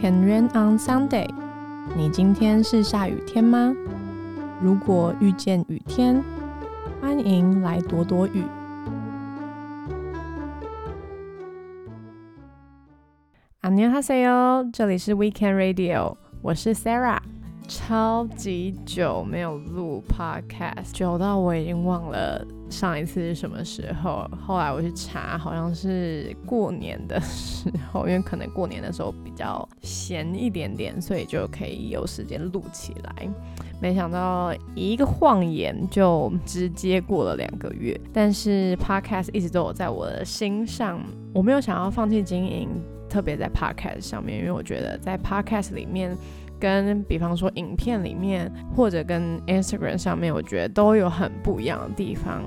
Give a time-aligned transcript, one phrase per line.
[0.00, 1.28] Can rain on Sunday？
[1.96, 3.74] 你今天是下雨天吗？
[4.62, 6.22] 如果遇见雨天，
[7.00, 8.42] 欢迎来躲躲雨。
[13.60, 17.18] 안녕하세요，这里是 Weekend Radio，我是 Sarah。
[17.68, 24.25] 超级久没有录 podcast，久到我已经忘了 上一次是什么时候。
[24.47, 33.29] 后来我去查，好像是过年的时候，因为可能过年的时候比较闲一点点，所以就可以有时间录起来。
[33.81, 42.69] 没想到一个晃眼就直接过了两个月，但是 podcast 一直都有在我的心上，我没有想要放弃经营，
[43.09, 46.15] 特别在 podcast 上面，因为我觉得在 podcast 里面。
[46.61, 52.43] 跟比方说影片里面，或者跟 Instagram 上面，我觉得都有很不一样的地方。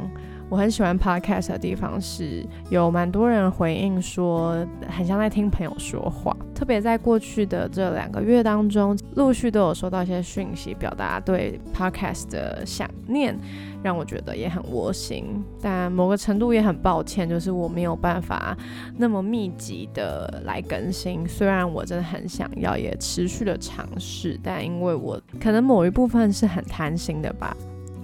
[0.51, 6.37] 我很喜欢 Podcast 的地方是，有蛮多人回应说，很像在听朋友说话。
[6.55, 13.36] 特别在过去的这两个月当中，陆续都有收到一些讯息，表达对 Podcast 的想念。
[13.83, 18.56] 让我觉得也很窝心，但某个程度也很抱歉，就是我没有办法
[18.97, 21.29] 那么密集的来更新。
[21.29, 27.55] 虽然我真的很想要，也持续的尝试，但因为我可能某一部分是很贪心的吧，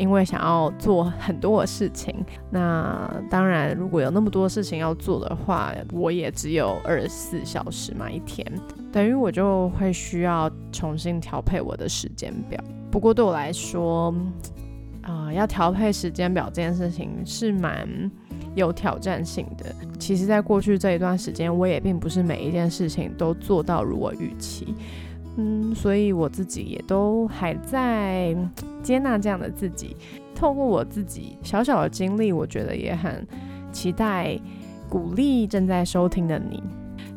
[0.00, 2.14] 因为想要做很多的事情。
[2.50, 8.44] 那当然，如果有那么多事情要做的话，我也只有二十四小时嘛，一天，
[8.90, 12.58] 等于我就会需要重新调配我的时间表。
[12.90, 14.14] 不过对我来说，
[15.02, 18.10] 啊，要调配时间表这件事情是蛮
[18.54, 19.66] 有挑战性的。
[19.98, 24.74] 其实，在过去这一段时间，我也并不是每一件事情都做到如我预期。
[25.36, 28.36] 嗯，所以我自己也都还在
[28.82, 29.96] 接纳这样的自己。
[30.34, 33.26] 透过我自己小小的经历，我觉得也很
[33.70, 34.38] 期待
[34.88, 36.62] 鼓励正在收听的你，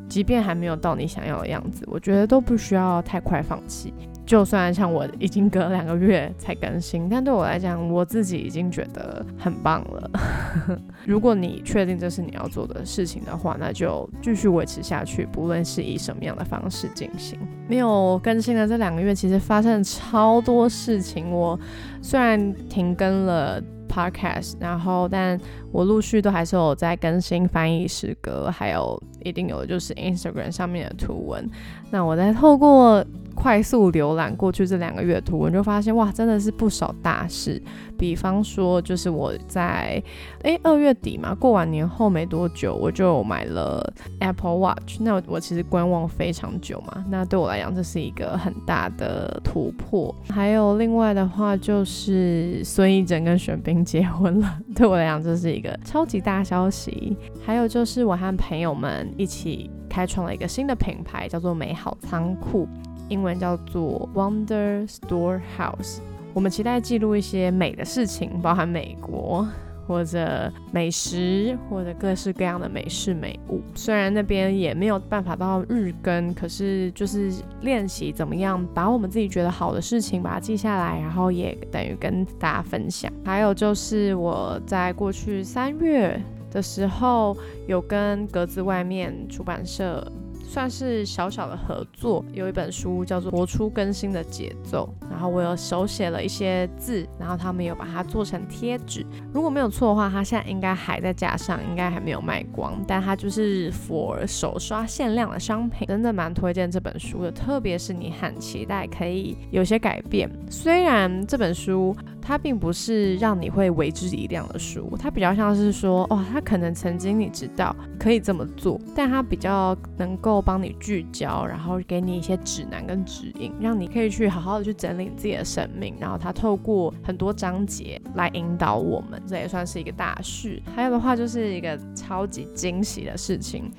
[0.10, 3.94] 即便还没有到你想要的样子，我觉得都不需要太快放弃。
[4.26, 10.12] 就算像我已经隔两个月才更新，但对我来讲，我自己已经觉得很棒了。
[11.06, 17.38] 如果你确定这是你要做的事情的话，那就继续维持下去，不论是以什么样的方式进行。
[17.68, 21.30] 没有更新的这两个月，其实发生了超多事情。
[21.30, 21.60] 我
[22.02, 25.38] 虽然停更了 podcast，然后但
[25.72, 31.50] 我陆续都还是有在更新翻译诗歌，还有一定有就是 Instagram 上面的图文。
[31.92, 33.06] 那我在透过。
[33.36, 37.62] 快速浏览过去这两个月图文，就发现哇，真的是不少大事。
[37.98, 40.02] 比方说，就是我在
[40.42, 44.98] 诶二月底嘛，过完年后没多久，我就买了 Apple Watch。
[45.00, 50.14] 那我其实观望非常久嘛，那对我来讲这是一个很大的突破。
[50.30, 57.16] 还有另外的话，就是孙艺珍跟玄彬结婚了， 对我来讲这是一个超级大消息。
[57.46, 62.68] 还有就是我和朋友们一起开创了一个新的品牌，叫做美好仓库。
[63.10, 66.00] 英文叫做 Wonder Storehouse。
[66.34, 69.48] 我们期待记录一些美的事情，包含美国
[69.86, 73.62] 或者美食或者各式各样的美式美物。
[73.76, 77.32] 虽然那边也没有办法到日更，可是就是
[77.62, 83.12] 练习怎么样把我们自己觉得好的事情把它记下来，然后也等于跟大家分享。
[83.24, 87.38] 还有就是我在过去三月的时候
[87.68, 90.04] 有跟格子外面出版社。
[90.44, 99.06] 算是小小的合作，有一本书叫做《活出更新的节奏》，然后我有手写了一些字，然后他们有把它做成贴纸。
[99.34, 107.32] 如果没有错的话，它现在应该还在架上，应该还没有卖光，但它就是 for 手刷限量的商品，真的蛮推荐这本书的。
[107.32, 120.44] 特别是你很期待可以有些改变，虽然这本书它并不是让你会为之一亮的书，它比较像是说，哦，它可能曾经你知道可以这么做，但它比较能够。
[120.46, 125.96] 帮你聚焦，然后给你一些指南跟指引，让你可以去好好的去整理自己的生命。
[126.00, 130.62] 然后它透过很多章节来引导我们，这也算是一个大事。
[130.76, 133.72] 还有的话就是一个超级惊喜的事情，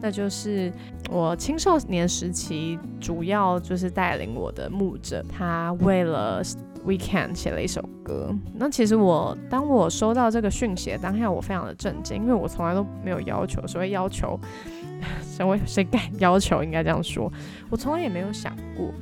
[0.00, 0.72] 那就是
[1.10, 6.40] 我青少年时期主要就是带领我的牧者，他为了。
[6.86, 14.38] Weekend 写了一首歌，那其实我当我收到这个讯息当下，我非常的震惊，因为我从来都没有要求，所谓要求，
[15.22, 16.62] 谁会谁敢要求？
[16.62, 17.32] 应该这样说，
[17.70, 18.92] 我从来也没有想过，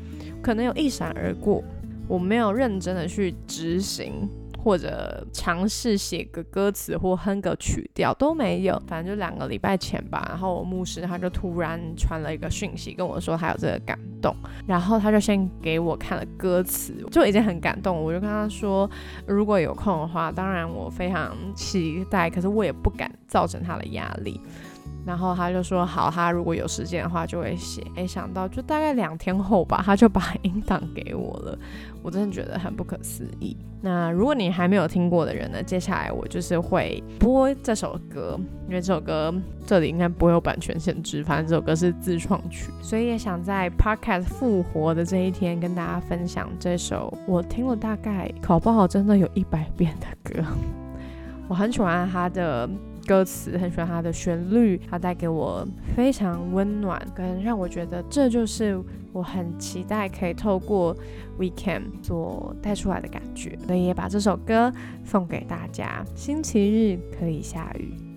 [0.43, 1.65] 可能有一闪而过，
[2.07, 4.29] 我没有认真的去执行。
[4.63, 10.27] 或者尝试写个歌词或哼个曲调都没有，反正就两个礼拜前吧。
[10.29, 14.35] 然后我牧师他就突然传了一个讯息跟我说他有这个感动，
[14.67, 18.03] 然后他就先给我看了歌词，就已经很感动。
[18.03, 18.89] 我就跟他说，
[19.27, 24.41] 如果有空的话，当然我非常期待，可是我也不敢造成他的压力。
[25.07, 27.83] 然后他就说好，他如果有时间的话就会写。
[27.97, 31.59] 没想到就大概两天后吧， 他就把音档给我了。
[32.03, 33.57] 我真的觉得很不可思议。
[33.83, 38.39] 那如果你还没有听过的人呢，接下来我就是会播这首歌，
[38.69, 39.35] 因为这首歌
[39.67, 50.43] 这里应该不会有版权限制，反正这首歌是自创曲，所以也想在 Podcast 复活的这一天跟大家分享这首我听了大概考不好真的有一百遍的歌。
[51.49, 52.69] 我很喜欢他的。
[53.07, 55.67] 歌词很喜欢它的旋律，它带给我
[55.97, 58.81] 非常温暖，跟让我觉得这就是
[59.13, 60.97] 我很期待可以透过
[61.39, 64.73] Weekend 所带出来的感觉，所以也把这首歌
[65.05, 66.05] 送给大家。
[66.15, 68.10] 星期日可以下雨。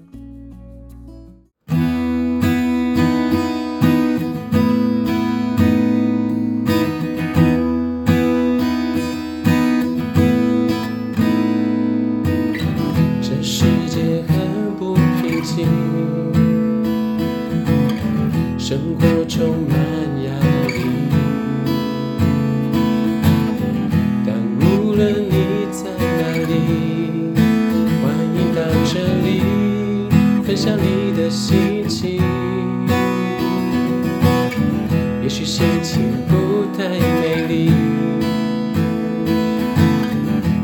[35.56, 37.70] 心情不太美丽，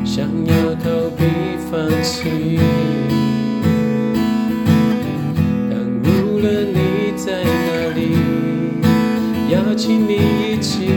[0.03, 1.25] 想要逃避
[1.69, 2.59] 放弃。
[5.69, 8.17] 但无论你在哪里，
[9.53, 10.89] 邀请你一起，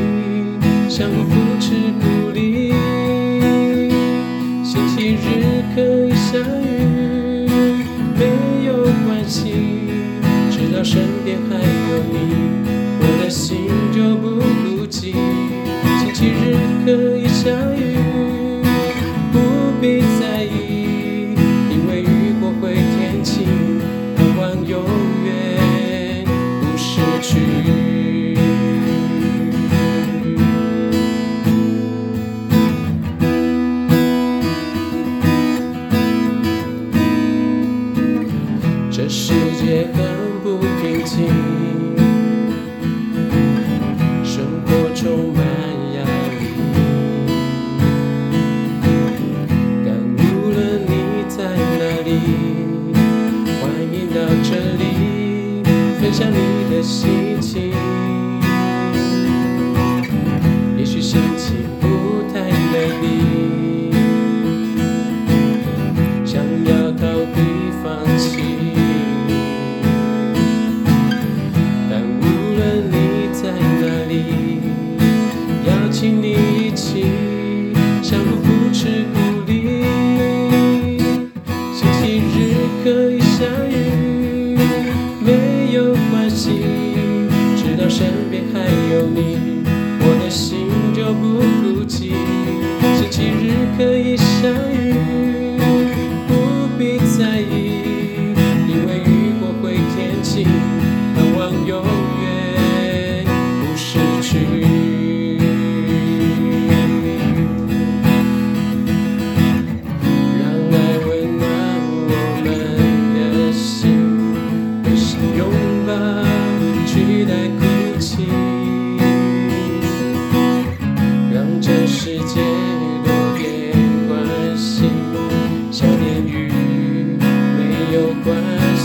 [0.89, 2.73] 相互扶持、鼓励。
[4.65, 7.47] 星期日可以下雨，
[8.17, 8.25] 没
[8.65, 8.73] 有
[9.05, 9.53] 关系，
[10.51, 12.42] 直到身边还有你。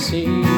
[0.09, 0.56] see.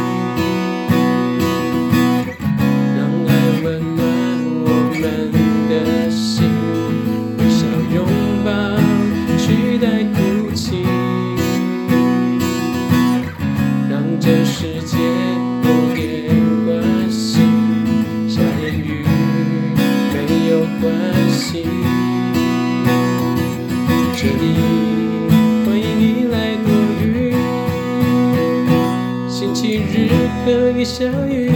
[29.62, 30.10] 星期日
[30.46, 31.52] 可以相遇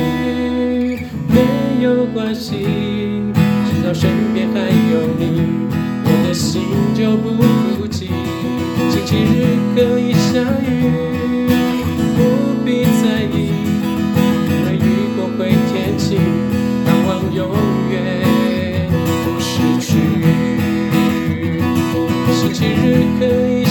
[1.30, 2.66] 没有关系
[3.66, 5.42] 只要身边还有你
[6.04, 8.10] 我的心就不孤寂
[8.92, 11.48] 星期日可以相遇
[12.18, 12.20] 不
[12.66, 13.54] 必在意。
[14.50, 16.20] 因为雨过会天晴
[16.84, 17.56] 盼望永
[17.90, 17.96] 远
[19.24, 19.96] 不失去
[22.34, 23.63] 星期日可以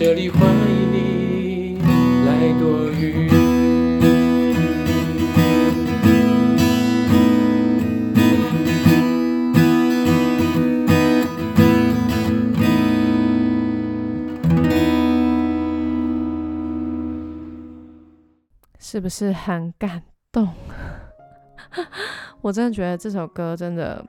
[0.00, 1.78] 这里欢迎你
[2.24, 3.28] 来躲雨。
[18.78, 20.02] 是不是很感
[20.32, 20.48] 动？
[22.40, 24.02] 我真的觉得这首歌真的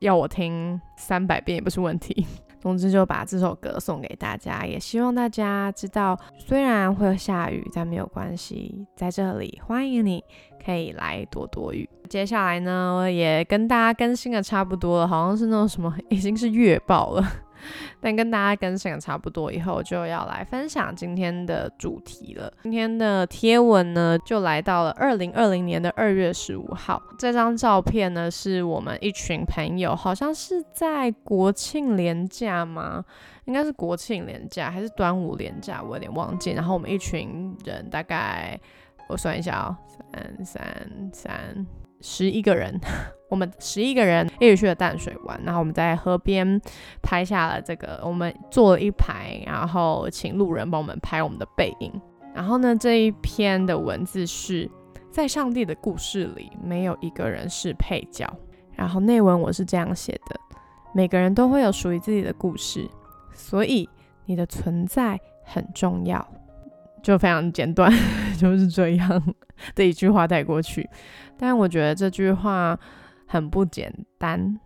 [0.00, 2.26] 要我听三百遍也不是问题。
[2.60, 10.22] 总之就把这首歌送给大家，也希望大家知道，虽然会下雨，但没有关系，在这里欢迎你
[10.64, 11.88] 可以来躲躲雨。
[12.08, 17.24] 接下来呢，也跟大家更新的差不多了，好像是那种什么已经是月报了。
[18.00, 22.52] 但跟大家更新的差不多以后，就要来分享今天的主题了。
[22.62, 27.02] 今天的贴文呢，就来到了二零二零年的二月十五号。
[27.18, 33.04] 这张照片呢，是我们一群朋友，好像是在国庆连假吗？
[33.44, 36.50] 应该是国庆连假还是端午连假，我有点忘记。
[36.50, 38.60] 然后我们一群人，大概
[39.08, 39.76] 我算一下哦，
[40.12, 41.66] 三三三。
[42.00, 42.78] 十一个人，
[43.28, 46.60] 我们十一个人一起去了淡水玩，然后我们在河边
[47.02, 51.92] 拍下了这个，我们坐了一排，然后请路人帮我们拍我们的背影。
[52.34, 54.70] 然后呢，这一篇的文字是
[55.10, 58.26] 在上帝的故事里，没有一个人是配角。
[58.72, 60.38] 然后内文我是这样写的：
[60.94, 62.88] 每个人都会有属于自己的故事，
[63.34, 63.88] 所以
[64.26, 66.26] 你的存在很重要。
[67.02, 67.92] 就非常简短，
[68.38, 69.34] 就是这样
[69.74, 70.88] 的一句话带过去。
[71.36, 72.78] 但我觉得这句话
[73.28, 74.58] 很不简单，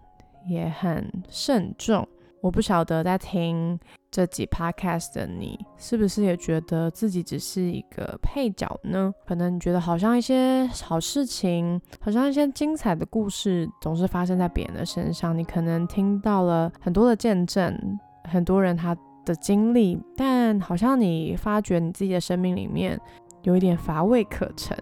[0.46, 2.08] 也很慎重。
[2.40, 3.78] 我不晓得在听
[4.10, 9.12] 这几 podcast 的你，是不是也觉得自己只是一个配角呢？
[9.26, 15.36] 可能你觉得好像一些好事情，好像一些精彩的故事，总是发生在别人的身上。
[15.36, 17.76] 你可能听到了很多的见证，
[18.24, 18.96] 很多人他。
[19.24, 23.00] 的经历，但好像你发觉你自己的生命里面
[23.42, 24.76] 有一点乏味可陈，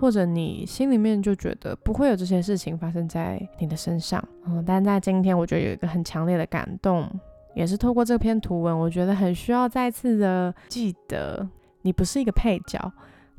[0.00, 4.22] 或者你心里面就觉得不会有这些事情发生在你的身上。
[4.46, 7.08] 嗯，但在今天，我觉得有一个很强烈的感动，
[7.54, 11.48] 也是透过这篇图文，我觉得很需要再次的记得，
[11.82, 12.92] 你不是一个配角。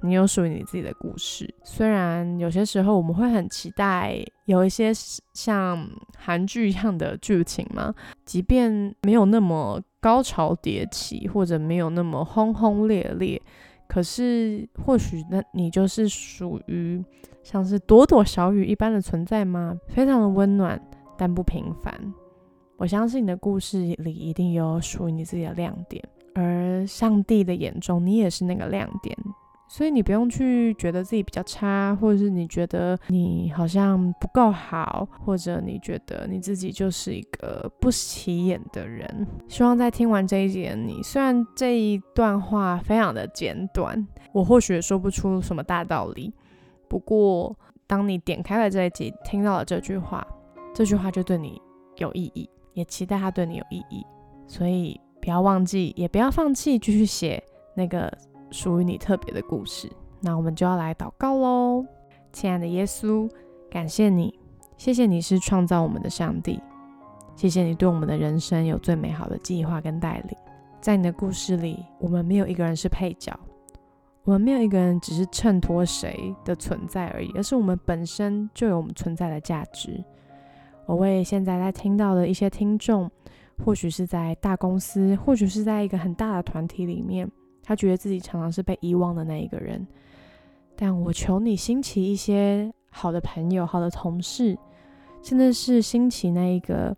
[0.06, 4.92] 你有属于你自己的故事，虽然有些时候我们会很期待有一些
[5.34, 7.96] 像韩剧一样的剧情嘛，
[8.26, 13.42] 即便没有那么高潮迭起，或者没有那么轰轰烈烈，
[13.94, 17.00] 可是或许那你就是属于
[17.44, 19.80] 像是朵朵小雨一般的存在吗？
[19.88, 20.82] 非常的温暖，
[21.16, 21.94] 但不平凡。
[22.78, 29.16] 我相信你的故事里一定有属于你自己的亮点，而上帝的眼中，你也是那个亮点。
[29.76, 39.26] 所以你不用去觉得自己比较差，或者是你觉得你好像不够好，或者你觉得你自己就是一个不起眼的人。
[39.48, 46.32] 希望在听完这一集你，虽然这一段话非常的简短，我或许也说不出什么大道理，
[46.88, 50.24] 不过当你点开了这一集，听到了这句话，
[50.72, 51.60] 这句话就对你
[51.98, 54.06] 有意义，也期待它对你有意义。
[54.46, 57.44] 所以不要忘记，也不要放弃，继续写
[57.76, 58.16] 那个。
[58.54, 59.92] 属于你特别的故事，
[60.22, 61.84] 那我们就要来祷告喽。
[62.32, 63.28] 亲爱的耶稣，
[63.70, 64.40] 感谢你，
[64.78, 66.62] 谢谢你是创造我们的上帝，
[67.36, 70.38] 谢谢你对我们的人生有最美好的计划跟带领。
[70.80, 73.38] 在你的故事里，我们没有一个人是配角，
[74.24, 80.04] 我们没有一个人只是衬托谁的存在而已，而是我们本身就有我们存在的价值。
[80.86, 83.10] 我为现在在听到的一些听众，
[83.64, 87.32] 或许是在大公司，或许是在一个很大的团体里面。
[87.64, 89.88] 他觉得自己常常是被遗忘的那一个人，
[90.76, 94.58] 但我求你兴起一些好的朋友、好的同事，
[95.22, 96.96] 甚至是兴起那一个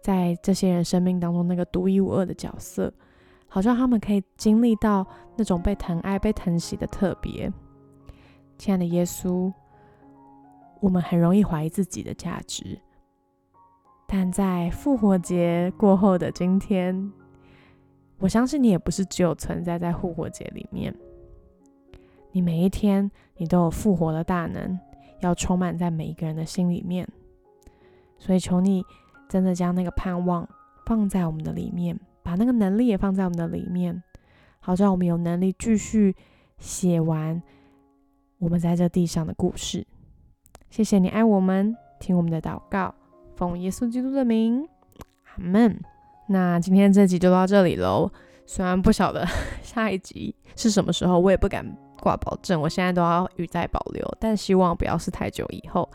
[0.00, 2.90] 在这些人生命当中那个独一无二的角色，
[3.46, 5.06] 好像他们可以经历到
[5.36, 7.52] 那种被疼爱、被疼惜的特别。
[8.56, 9.52] 亲爱的耶稣，
[10.80, 12.80] 我们很容易怀疑自己的价值，
[14.06, 17.12] 但在复活节过后的今天。
[18.22, 20.94] 我相信你也不是只有存在在复活节里面，
[22.30, 24.78] 你每一天你都有复活的大能，
[25.22, 27.06] 要充满在每一个人的心里面。
[28.18, 28.84] 所以求你
[29.28, 30.48] 真的将那个盼望
[30.86, 34.00] 放在我们的里面，把那个能力也放在我们的里面，
[34.60, 36.14] 好让我们有能力继续
[36.58, 37.42] 写完
[38.38, 39.84] 我们在这地上的故事。
[40.70, 42.94] 谢谢你爱我们，听我们的祷告，
[43.34, 44.68] 奉耶稣基督的名，
[45.24, 45.82] 阿门。
[46.32, 48.10] 那今天这集就到这里喽。
[48.46, 49.26] 虽然不晓得
[49.62, 51.64] 下一集是什么时候，我也不敢
[52.00, 55.88] 挂保证，我现在都要语带保留，但希望不要是太久以后。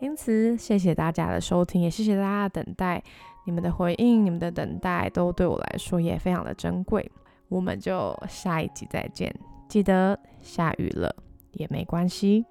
[0.00, 3.02] 因此，谢谢大家的收听，也谢谢大家的等待。
[3.44, 7.10] 你们的回应、你们的等待，都对我来说也非常的珍贵。
[7.48, 9.34] 我们就下一集再见。
[9.68, 11.14] 记得下雨了
[11.52, 12.44] 也没关系。